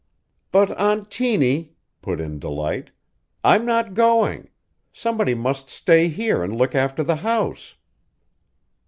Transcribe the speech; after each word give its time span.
"But 0.51 0.71
Aunt 0.79 1.11
Tiny," 1.11 1.73
put 2.01 2.19
in 2.19 2.39
Delight, 2.39 2.89
"I'm 3.43 3.65
not 3.67 3.93
going. 3.93 4.49
Somebody 4.91 5.35
must 5.35 5.69
stay 5.69 6.07
here 6.07 6.43
and 6.43 6.55
look 6.55 6.73
after 6.73 7.03
the 7.03 7.17
house." 7.17 7.75